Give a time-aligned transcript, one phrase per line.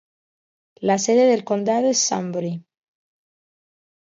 [0.77, 2.65] La sede del condado es Sunbury.